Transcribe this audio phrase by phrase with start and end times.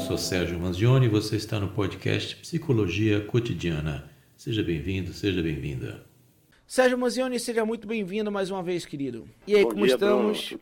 [0.00, 4.10] sou Sérgio Manzioni e você está no podcast Psicologia Cotidiana.
[4.34, 6.02] Seja bem-vindo, seja bem-vinda.
[6.66, 9.28] Sérgio Manzioni, seja muito bem-vindo mais uma vez, querido.
[9.46, 10.56] E aí, Bom como dia, estamos?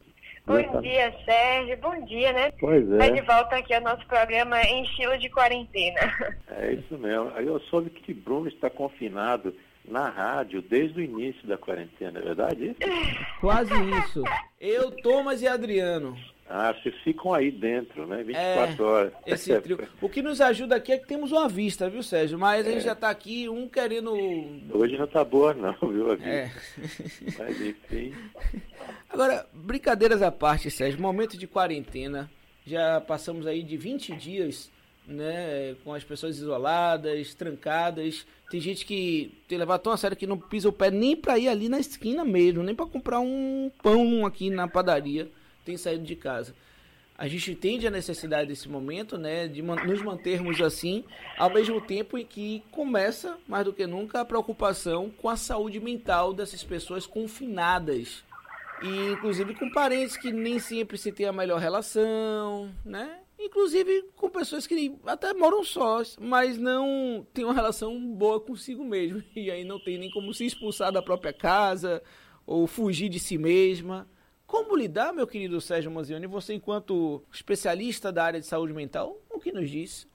[0.44, 0.72] Bruno.
[0.72, 1.78] Bom dia, Sérgio.
[1.78, 2.50] Bom dia, né?
[2.58, 6.00] Pois Tá de é, volta aqui ao nosso programa em estilo de quarentena.
[6.50, 7.30] é isso mesmo.
[7.36, 12.22] Aí eu soube que Bruno está confinado na rádio desde o início da quarentena, é
[12.22, 12.76] verdade isso?
[13.40, 14.24] Quase isso.
[14.60, 16.16] Eu, Thomas e Adriano.
[16.50, 18.22] Ah, vocês ficam aí dentro, né?
[18.22, 19.12] 24 horas.
[19.26, 19.86] Esse trio.
[20.00, 22.38] O que nos ajuda aqui é que temos uma vista, viu, Sérgio?
[22.38, 24.12] Mas a gente já tá aqui, um querendo.
[24.72, 26.10] Hoje não tá boa não, viu?
[26.10, 26.24] Aqui.
[26.24, 26.50] É.
[27.38, 28.14] Mas enfim,
[29.10, 32.30] Agora, brincadeiras à parte, Sérgio, momento de quarentena.
[32.66, 34.70] Já passamos aí de 20 dias,
[35.06, 38.26] né, com as pessoas isoladas, trancadas.
[38.50, 41.38] Tem gente que tem levado tão a sério que não pisa o pé nem pra
[41.38, 45.30] ir ali na esquina mesmo, nem pra comprar um pão aqui na padaria,
[45.68, 46.54] tem saído de casa.
[47.16, 51.04] A gente entende a necessidade desse momento, né, de nos mantermos assim,
[51.36, 55.78] ao mesmo tempo em que começa, mais do que nunca, a preocupação com a saúde
[55.78, 58.24] mental dessas pessoas confinadas
[58.82, 63.18] e inclusive com parentes que nem sempre se tem a melhor relação, né?
[63.38, 69.22] Inclusive com pessoas que até moram sós, mas não tem uma relação boa consigo mesmo.
[69.36, 72.02] E aí não tem nem como se expulsar da própria casa
[72.46, 74.08] ou fugir de si mesma.
[74.48, 79.38] Como lidar, meu querido Sérgio Manzioni, você enquanto especialista da área de saúde mental, o
[79.38, 80.08] que nos diz?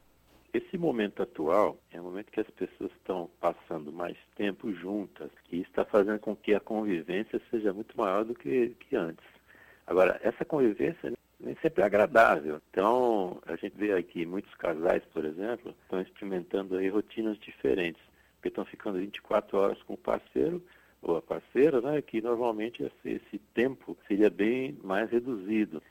[0.54, 5.62] esse momento atual é um momento que as pessoas estão passando mais tempo juntas e
[5.62, 9.26] está fazendo com que a convivência seja muito maior do que, que antes.
[9.88, 12.62] Agora, essa convivência nem sempre é agradável.
[12.70, 18.02] Então, a gente vê aqui muitos casais, por exemplo, estão experimentando aí rotinas diferentes,
[18.36, 20.64] porque estão ficando 24 horas com o parceiro
[21.04, 25.82] ou a parceira, né, que normalmente esse, tempo seria bem mais reduzido.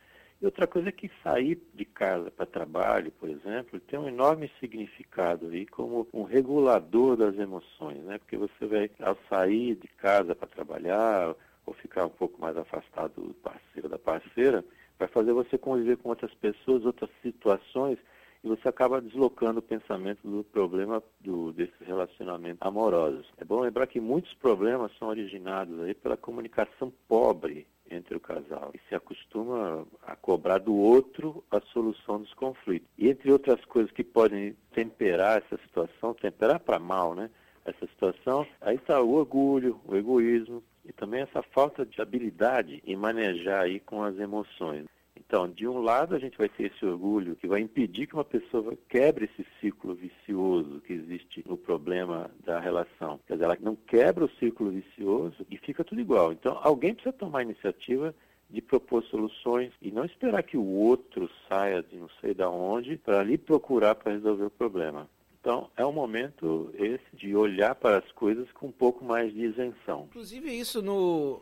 [0.41, 4.51] E outra coisa é que sair de casa para trabalho, por exemplo, tem um enorme
[4.59, 8.19] significado aí como um regulador das emoções, né?
[8.19, 13.23] Porque você vai, ao sair de casa para trabalhar ou ficar um pouco mais afastado
[13.23, 14.65] do parceiro da parceira,
[14.99, 17.99] vai fazer você conviver com outras pessoas, outras situações,
[18.43, 23.27] e você acaba deslocando o pensamento do problema do, desses relacionamentos amorosos.
[23.37, 28.71] É bom lembrar que muitos problemas são originados aí pela comunicação pobre entre o casal
[28.75, 32.89] e se acostuma a cobrar do outro a solução dos conflitos.
[32.99, 37.31] E entre outras coisas que podem temperar essa situação, temperar para mal, né?
[37.65, 42.97] Essa situação, aí está o orgulho, o egoísmo e também essa falta de habilidade em
[42.97, 44.87] manejar aí com as emoções.
[45.33, 48.23] Então, de um lado, a gente vai ter esse orgulho que vai impedir que uma
[48.23, 53.19] pessoa quebre esse ciclo vicioso que existe no problema da relação.
[53.27, 56.33] Quer dizer, ela não quebra o ciclo vicioso e fica tudo igual.
[56.33, 58.15] Então, alguém precisa tomar a iniciativa
[58.51, 62.99] de propor soluções e não esperar que o outro saia de não sei da onde
[62.99, 65.09] para ali procurar para resolver o problema.
[65.41, 69.41] Então, é um momento esse de olhar para as coisas com um pouco mais de
[69.41, 70.09] isenção.
[70.11, 71.41] Inclusive isso no,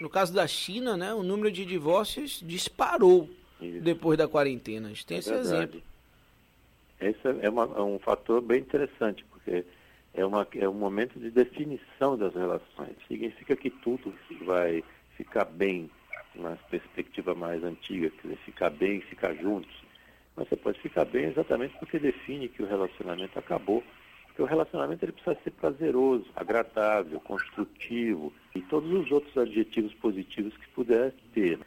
[0.00, 3.28] no caso da China, né, o número de divórcios disparou
[3.60, 3.80] Isso.
[3.82, 4.86] depois da quarentena.
[4.86, 5.54] A gente tem É esse verdade.
[5.54, 5.82] exemplo.
[7.00, 9.64] Esse é, uma- é um fator bem interessante, porque
[10.14, 12.96] é, uma, é um momento de definição das relações.
[13.06, 14.12] Significa que tudo
[14.44, 14.82] vai
[15.16, 15.90] ficar bem
[16.34, 19.70] na perspectiva mais antiga, quer dizer, ficar bem, ficar juntos.
[20.36, 23.82] Mas você pode ficar bem exatamente porque define que o relacionamento acabou.
[24.30, 30.56] Porque o relacionamento ele precisa ser prazeroso, agradável, construtivo e todos os outros adjetivos positivos
[30.56, 31.58] que puder ter.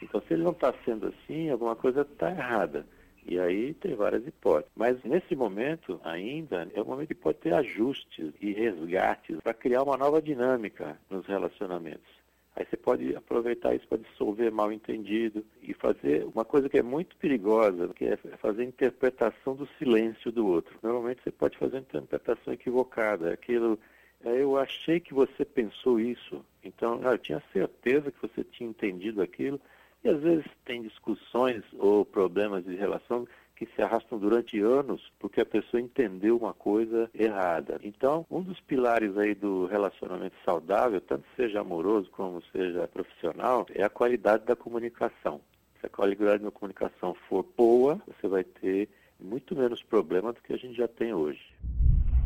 [0.00, 2.86] Então, se ele não está sendo assim, alguma coisa está errada.
[3.26, 4.72] E aí tem várias hipóteses.
[4.76, 9.82] Mas nesse momento ainda é um momento que pode ter ajustes e resgates para criar
[9.82, 12.21] uma nova dinâmica nos relacionamentos.
[12.54, 16.82] Aí você pode aproveitar isso para dissolver mal entendido e fazer uma coisa que é
[16.82, 20.78] muito perigosa, que é fazer interpretação do silêncio do outro.
[20.82, 23.32] Normalmente você pode fazer uma interpretação equivocada.
[23.32, 23.78] Aquilo,
[24.22, 28.68] "É, eu achei que você pensou isso, então ah, eu tinha certeza que você tinha
[28.68, 29.58] entendido aquilo.
[30.04, 33.26] E às vezes tem discussões ou problemas de relação
[33.66, 37.78] que se arrastam durante anos porque a pessoa entendeu uma coisa errada.
[37.82, 43.82] Então, um dos pilares aí do relacionamento saudável, tanto seja amoroso como seja profissional, é
[43.82, 45.40] a qualidade da comunicação.
[45.80, 48.88] Se a qualidade da comunicação for boa, você vai ter
[49.20, 51.40] muito menos problema do que a gente já tem hoje.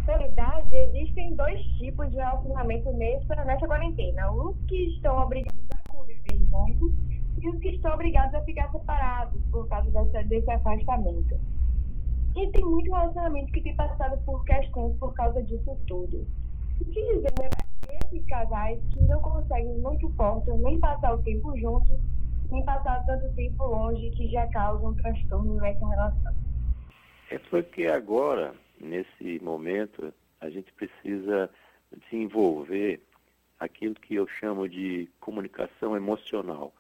[0.07, 4.31] Na verdade, existem dois tipos de relacionamento nessa, nessa quarentena.
[4.33, 9.41] Os que estão obrigados a conviver juntos e os que estão obrigados a ficar separados
[9.51, 11.39] por causa dessa, desse afastamento.
[12.37, 16.27] E tem muito relacionamento que tem passado por questões por causa disso tudo.
[16.81, 17.49] O que dizer né,
[18.05, 21.99] esses casais que não conseguem, não suportam nem passar o tempo juntos,
[22.51, 26.35] nem passar tanto tempo longe que já causam transtorno nessa relação?
[27.31, 31.51] É porque agora, nesse momento, a gente precisa
[32.05, 33.01] desenvolver
[33.59, 36.73] aquilo que eu chamo de comunicação emocional.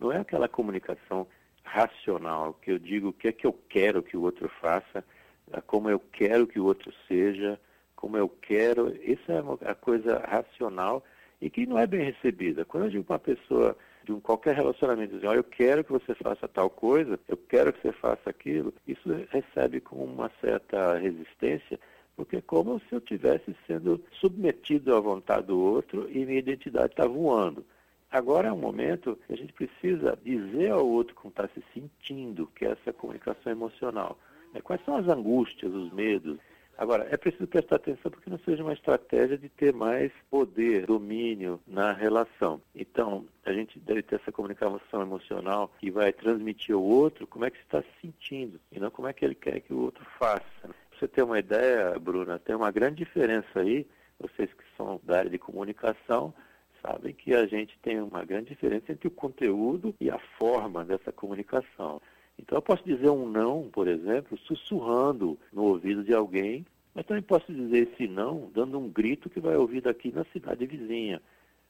[0.00, 1.26] Não é aquela comunicação
[1.62, 5.04] racional, que eu digo o que é que eu quero que o outro faça,
[5.66, 7.60] como eu quero que o outro seja,
[7.94, 8.96] como eu quero.
[9.04, 11.04] Isso é a coisa racional
[11.40, 12.64] e que não é bem recebida.
[12.64, 15.92] Quando eu digo para uma pessoa de um qualquer relacionamento, dizer, oh, eu quero que
[15.92, 20.96] você faça tal coisa, eu quero que você faça aquilo, isso recebe com uma certa
[20.96, 21.78] resistência,
[22.16, 26.92] porque é como se eu estivesse sendo submetido à vontade do outro e minha identidade
[26.92, 27.64] está voando.
[28.10, 32.48] Agora é um momento que a gente precisa dizer ao outro como está se sentindo,
[32.56, 34.18] que é essa comunicação emocional.
[34.52, 36.36] É, quais são as angústias, os medos?
[36.76, 41.60] Agora, é preciso prestar atenção porque não seja uma estratégia de ter mais poder, domínio
[41.66, 42.60] na relação.
[42.74, 47.50] Então, a gente deve ter essa comunicação emocional que vai transmitir ao outro como é
[47.50, 50.42] que está se sentindo e não como é que ele quer que o outro faça.
[50.62, 53.86] Para você ter uma ideia, Bruna, tem uma grande diferença aí,
[54.18, 56.32] vocês que são da área de comunicação,
[56.82, 61.12] sabem que a gente tem uma grande diferença entre o conteúdo e a forma dessa
[61.12, 62.00] comunicação.
[62.38, 67.22] Então eu posso dizer um não, por exemplo, sussurrando no ouvido de alguém, mas também
[67.22, 71.20] posso dizer esse não dando um grito que vai ouvir daqui na cidade vizinha.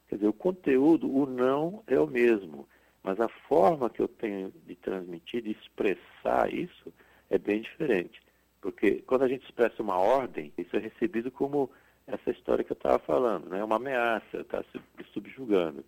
[0.08, 2.68] Quer dizer, o conteúdo, o não é o mesmo,
[3.02, 6.92] mas a forma que eu tenho de transmitir, de expressar isso,
[7.28, 8.20] é bem diferente.
[8.60, 11.70] Porque quando a gente expressa uma ordem, isso é recebido como
[12.14, 13.62] essa história que eu estava falando, né?
[13.62, 14.64] uma ameaça, está
[15.12, 15.84] subjugando.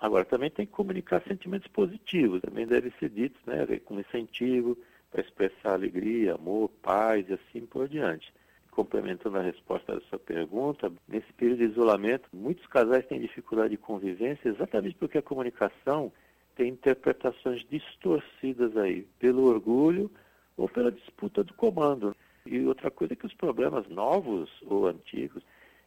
[0.00, 4.76] Agora, também tem que comunicar sentimentos positivos, também deve ser dito, né, com incentivo
[5.10, 8.32] para expressar alegria, amor, paz e assim por diante.
[8.70, 13.76] Complementando a resposta da sua pergunta, nesse período de isolamento, muitos casais têm dificuldade de
[13.76, 16.12] convivência exatamente porque a comunicação
[16.54, 20.10] tem interpretações distorcidas aí, pelo orgulho
[20.56, 22.16] ou pela disputa do comando.
[22.46, 25.42] E outra coisa é que os problemas novos ou antigos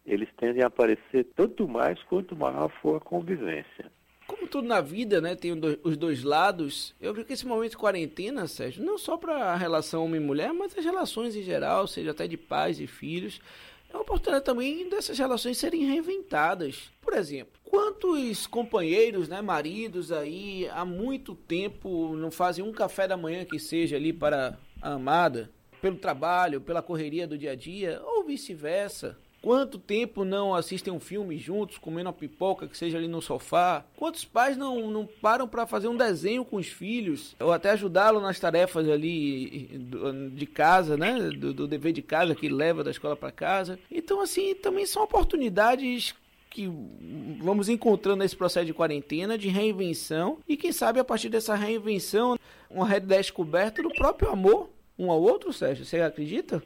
[0.06, 3.92] eles tendem a aparecer tanto mais quanto maior for a convivência.
[4.26, 5.52] Como tudo na vida, né, tem
[5.84, 6.96] os dois lados.
[7.02, 10.78] Eu vi que esse momento de quarentena, Sérgio, não só para a relação homem-mulher, mas
[10.78, 13.42] as relações em geral, seja até de pais e filhos,
[13.90, 16.92] é uma oportunidade também dessas relações serem reinventadas.
[17.02, 23.18] Por exemplo, quantos companheiros, né, maridos aí, há muito tempo não fazem um café da
[23.18, 25.50] manhã que seja ali para a amada,
[25.82, 29.18] pelo trabalho, pela correria do dia a dia, ou vice-versa.
[29.42, 33.86] Quanto tempo não assistem um filme juntos, comendo uma pipoca, que seja ali no sofá?
[33.96, 37.36] Quantos pais não, não param para fazer um desenho com os filhos?
[37.40, 39.80] Ou até ajudá-lo nas tarefas ali
[40.34, 41.18] de casa, né?
[41.30, 43.80] Do, do dever de casa que leva da escola para casa.
[43.90, 46.14] Então, assim, também são oportunidades
[46.50, 46.70] que
[47.40, 50.40] vamos encontrando nesse processo de quarentena, de reinvenção.
[50.48, 52.38] E quem sabe a partir dessa reinvenção,
[52.70, 55.86] uma redescoberta do próprio amor um ao outro, Sérgio?
[55.86, 56.62] Você acredita?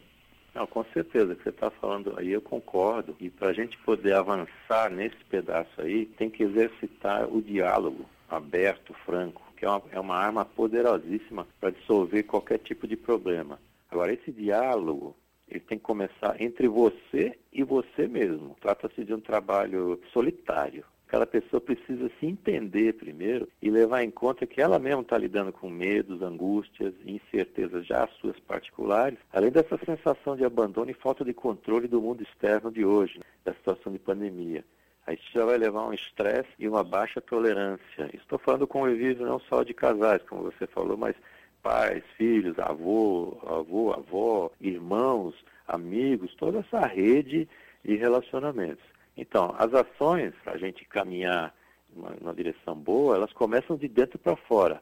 [0.56, 3.15] Não, com certeza, o que você está falando aí eu concordo.
[3.19, 8.94] E para a gente poder avançar nesse pedaço aí, tem que exercitar o diálogo aberto,
[9.06, 13.59] franco, que é uma, é uma arma poderosíssima para dissolver qualquer tipo de problema.
[13.89, 15.15] Agora, esse diálogo,
[15.47, 18.56] ele tem que começar entre você e você mesmo.
[18.59, 20.83] Trata-se de um trabalho solitário
[21.13, 25.54] aquela pessoa precisa se entender primeiro e levar em conta que ela mesma está lidando
[25.54, 31.31] com medos, angústias, incertezas já suas particulares, além dessa sensação de abandono e falta de
[31.31, 34.66] controle do mundo externo de hoje, né, da situação de pandemia.
[35.06, 38.09] Aí isso já vai levar um estresse e uma baixa tolerância.
[38.11, 41.16] Estou falando do convívio não só de casais, como você falou, mas
[41.61, 45.35] pais, filhos, avô, avô, avó, irmãos,
[45.68, 47.47] amigos, toda essa rede
[47.85, 48.93] de relacionamentos.
[49.16, 51.54] Então, as ações, para a gente caminhar
[51.96, 54.82] numa, direção boa, elas começam de dentro para fora.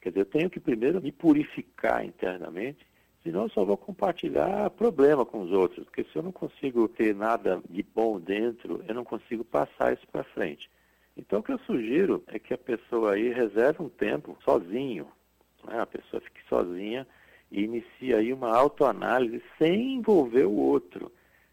[0.00, 2.86] Quer dizer, eu tenho que primeiro me purificar internamente,
[3.22, 7.14] senão eu só vou compartilhar problema com os outros, porque se eu não consigo ter
[7.14, 10.70] nada de bom dentro, eu não consigo passar isso para frente.
[11.16, 15.06] Então, o que eu sugiro é que a pessoa aí reserve um tempo sozinho,
[15.64, 15.80] né?
[15.80, 17.06] a pessoa fique sozinha
[17.50, 21.12] e inicie aí uma autoanálise sem envolver o outro.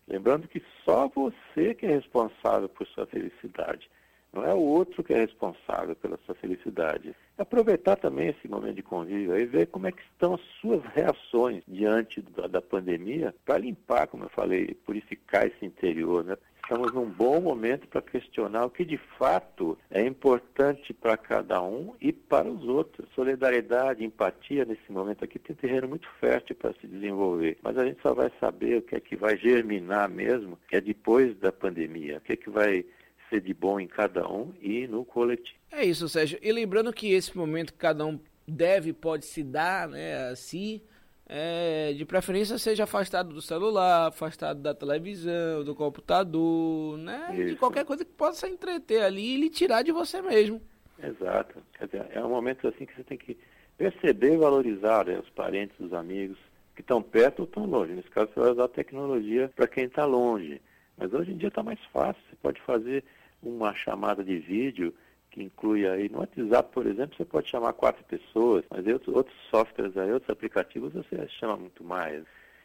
[0.10, 3.90] Lembrando que só você que é responsável por sua felicidade.
[4.34, 7.16] Não é o outro que é responsável pela sua felicidade.
[7.38, 11.64] Aproveitar também esse momento de convívio e ver como é que estão as suas reações
[11.68, 16.38] diante da, da pandemia para limpar, como eu falei, purificar esse interior, né?
[16.70, 21.96] Estamos num bom momento para questionar o que de fato é importante para cada um
[22.00, 23.10] e para os outros.
[23.16, 28.00] Solidariedade, empatia nesse momento aqui tem terreno muito fértil para se desenvolver, mas a gente
[28.04, 32.20] só vai saber o que é que vai germinar mesmo, que é depois da pandemia,
[32.20, 32.86] o que é que vai
[33.32, 35.58] ser de bom em cada um e no coletivo.
[35.72, 36.38] É isso, Sérgio.
[36.40, 40.84] E lembrando que esse momento cada um deve, pode se dar né, a si,
[41.32, 47.30] é, de preferência seja afastado do celular, afastado da televisão, do computador, né?
[47.34, 47.46] Isso.
[47.50, 50.60] De qualquer coisa que possa entreter ali e lhe tirar de você mesmo.
[51.02, 51.62] Exato.
[51.80, 53.38] Dizer, é um momento assim que você tem que
[53.78, 56.38] perceber e valorizar né, os parentes, os amigos
[56.76, 57.94] que estão perto ou estão longe.
[57.94, 60.60] Nesse caso, você vai usar a tecnologia para quem está longe.
[60.98, 62.22] Mas hoje em dia está mais fácil.
[62.28, 63.04] Você pode fazer
[63.44, 64.94] uma chamada de vídeo
[65.44, 69.96] inclui aí, no WhatsApp, por exemplo, você pode chamar quatro pessoas, mas outros, outros softwares
[69.98, 72.24] aí, outros aplicativos, você chama muito mais.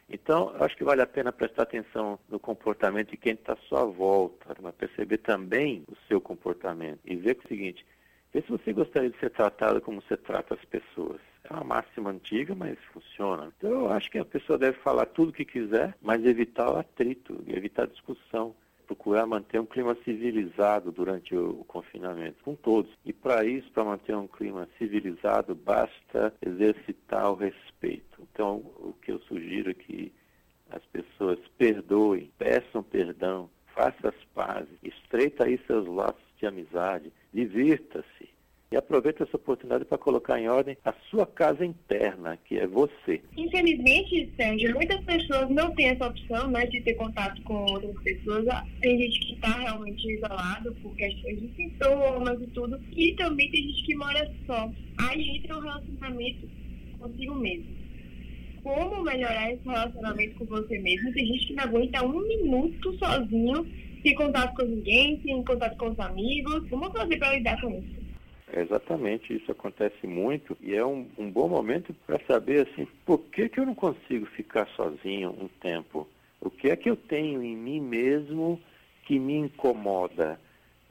[0.09, 3.85] Então, acho que vale a pena prestar atenção no comportamento de quem está à sua
[3.85, 7.85] volta, mas perceber também o seu comportamento e ver o seguinte,
[8.31, 11.19] ver se você gostaria de ser tratado como você trata as pessoas.
[11.43, 13.51] É uma máxima antiga, mas funciona.
[13.57, 16.77] Então, eu acho que a pessoa deve falar tudo o que quiser, mas evitar o
[16.77, 18.55] atrito, evitar discussão
[18.85, 22.91] procurar manter um clima civilizado durante o, o confinamento, com todos.
[23.05, 28.21] E para isso, para manter um clima civilizado, basta exercitar o respeito.
[28.31, 30.13] Então, o que eu sugiro é que
[30.69, 38.29] as pessoas perdoem, peçam perdão, façam as pazes, estreita aí seus laços de amizade, divirta-se,
[38.71, 43.21] e aproveita essa oportunidade para colocar em ordem a sua casa interna, que é você.
[43.37, 48.45] Infelizmente, Sérgio, muitas pessoas não têm essa opção né, de ter contato com outras pessoas.
[48.81, 53.63] Tem gente que está realmente isolado por questões de sintomas e tudo, e também tem
[53.63, 54.69] gente que mora só.
[54.99, 56.49] Aí entra o relacionamento
[56.99, 57.75] consigo mesmo
[58.65, 61.13] como melhorar esse relacionamento com você mesmo.
[61.13, 63.63] Tem gente que não aguenta um minuto sozinho,
[64.01, 66.67] sem contato com ninguém, sem contato com os amigos.
[66.67, 68.04] Como fazer para lidar com isso?
[68.55, 73.49] Exatamente, isso acontece muito e é um, um bom momento para saber assim, por que,
[73.49, 76.07] que eu não consigo ficar sozinho um tempo?
[76.39, 78.61] O que é que eu tenho em mim mesmo
[79.03, 80.39] que me incomoda?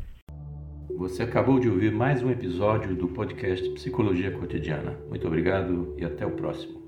[0.96, 4.98] Você acabou de ouvir mais um episódio do podcast Psicologia Cotidiana.
[5.10, 6.85] Muito obrigado e até o próximo.